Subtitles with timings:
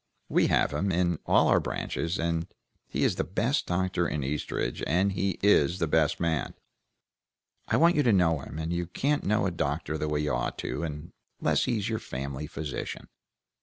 [0.29, 2.19] We have him, in all our branches;
[2.87, 6.55] he is the best doctor in Eastridge, and he is the best man.
[7.67, 10.33] I want you to know him, and you can't know a doctor the way you
[10.33, 10.81] ought to,
[11.39, 13.09] unless he's your family physician."